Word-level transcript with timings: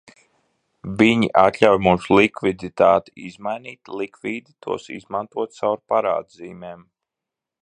Viņi 1.01 1.29
atļauj 1.41 1.77
mums 1.89 2.07
likviditāti 2.21 3.15
izmainīt, 3.33 3.93
likvīdi 4.03 4.57
tos 4.67 4.91
izmantot 4.99 5.59
caur 5.61 5.87
parādzīmēm. 5.95 6.87